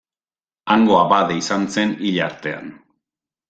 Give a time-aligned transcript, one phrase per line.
[0.75, 2.77] Hango abade izan zen hil artean.